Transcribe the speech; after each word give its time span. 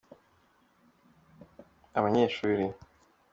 abanyeshuri. 1.97 2.65